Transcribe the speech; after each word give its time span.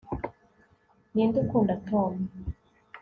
ninde 1.13 1.37
ukunda 1.43 1.73
tom 1.87 2.13